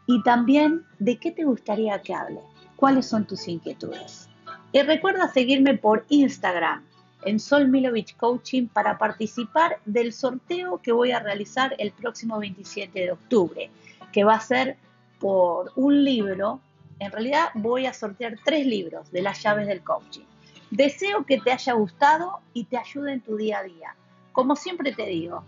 [0.06, 2.40] y también de qué te gustaría que hable,
[2.76, 4.28] cuáles son tus inquietudes.
[4.72, 6.84] Y recuerda seguirme por Instagram
[7.24, 12.98] en Sol Milovich Coaching para participar del sorteo que voy a realizar el próximo 27
[12.98, 13.70] de octubre,
[14.12, 14.76] que va a ser
[15.20, 16.60] por un libro.
[16.98, 20.24] En realidad voy a sortear tres libros de las llaves del coaching.
[20.70, 23.94] Deseo que te haya gustado y te ayude en tu día a día.
[24.32, 25.44] Como siempre te digo,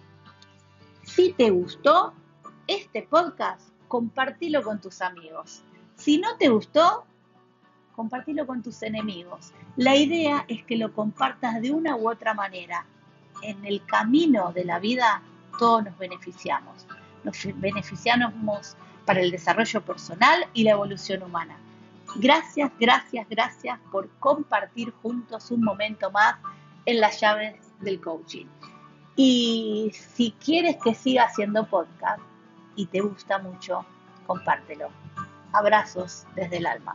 [1.16, 2.12] si te gustó
[2.66, 5.62] este podcast, compartilo con tus amigos.
[5.94, 7.06] Si no te gustó,
[7.94, 9.54] compartilo con tus enemigos.
[9.76, 12.84] La idea es que lo compartas de una u otra manera.
[13.40, 15.22] En el camino de la vida
[15.58, 16.86] todos nos beneficiamos.
[17.24, 21.56] Nos beneficiamos para el desarrollo personal y la evolución humana.
[22.16, 26.36] Gracias, gracias, gracias por compartir juntos un momento más
[26.84, 28.44] en las llaves del coaching.
[29.16, 32.20] Y si quieres que siga haciendo podcast
[32.76, 33.84] y te gusta mucho,
[34.26, 34.88] compártelo.
[35.52, 36.94] Abrazos desde el alma.